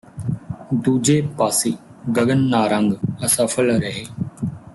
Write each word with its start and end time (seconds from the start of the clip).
ਦੂਜੇ 0.75 1.21
ਪਾਸੇ 1.37 1.73
ਗਗਨ 2.09 2.39
ਨਾਰੰਗ 2.49 2.93
ਅਸਫਲ 3.25 3.71
ਰਹੇ 3.71 4.05